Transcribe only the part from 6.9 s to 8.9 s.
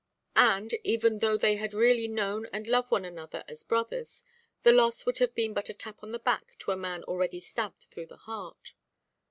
already stabbed through the heart.